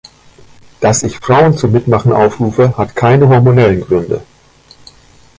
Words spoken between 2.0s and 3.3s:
aufrufe, hat keine